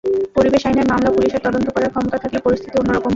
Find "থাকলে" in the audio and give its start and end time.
2.23-2.39